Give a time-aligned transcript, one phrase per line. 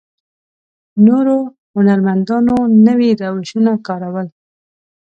[1.05, 1.37] نورو
[1.75, 2.55] هنرمندانو
[2.87, 4.27] نوي روشونه کارول.